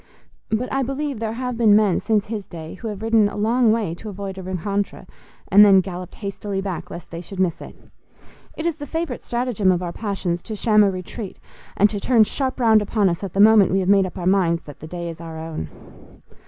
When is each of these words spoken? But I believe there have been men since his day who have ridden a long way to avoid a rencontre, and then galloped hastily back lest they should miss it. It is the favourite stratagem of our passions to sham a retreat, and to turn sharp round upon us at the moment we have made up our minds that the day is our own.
But 0.49 0.73
I 0.73 0.81
believe 0.81 1.19
there 1.19 1.33
have 1.33 1.59
been 1.59 1.75
men 1.75 1.99
since 1.99 2.25
his 2.25 2.47
day 2.47 2.73
who 2.73 2.87
have 2.87 3.03
ridden 3.03 3.29
a 3.29 3.37
long 3.37 3.71
way 3.71 3.93
to 3.93 4.09
avoid 4.09 4.39
a 4.39 4.41
rencontre, 4.41 5.05
and 5.51 5.63
then 5.63 5.79
galloped 5.79 6.15
hastily 6.15 6.59
back 6.59 6.89
lest 6.89 7.11
they 7.11 7.21
should 7.21 7.39
miss 7.39 7.61
it. 7.61 7.75
It 8.57 8.65
is 8.65 8.77
the 8.77 8.87
favourite 8.87 9.23
stratagem 9.23 9.71
of 9.71 9.83
our 9.83 9.93
passions 9.93 10.41
to 10.41 10.55
sham 10.55 10.83
a 10.83 10.89
retreat, 10.89 11.37
and 11.77 11.87
to 11.91 11.99
turn 11.99 12.23
sharp 12.23 12.59
round 12.59 12.81
upon 12.81 13.09
us 13.09 13.23
at 13.23 13.33
the 13.33 13.39
moment 13.39 13.69
we 13.73 13.79
have 13.79 13.89
made 13.89 14.07
up 14.07 14.17
our 14.17 14.25
minds 14.25 14.63
that 14.63 14.79
the 14.79 14.87
day 14.87 15.07
is 15.07 15.21
our 15.21 15.37
own. 15.37 15.69